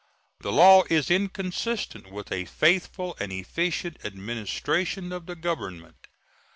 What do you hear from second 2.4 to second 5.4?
faithful and efficient administration of the